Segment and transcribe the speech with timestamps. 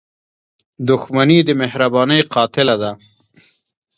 [0.89, 2.91] •دښمني د مهربانۍ قاتله ده.